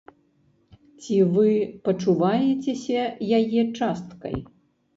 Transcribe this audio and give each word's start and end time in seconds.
Ці 1.01 1.19
вы 1.35 1.51
пачуваецеся 1.85 3.05
яе 3.41 3.69
часткай? 3.77 4.37